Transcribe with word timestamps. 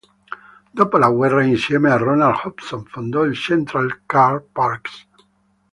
Dopo 0.71 0.97
la 0.97 1.09
guerra, 1.11 1.43
insieme 1.45 1.91
a 1.91 1.95
Ronald 1.97 2.39
Hobson, 2.43 2.85
fondò 2.85 3.23
il 3.23 3.35
Central 3.35 4.01
Car 4.07 4.41
Parks. 4.51 5.07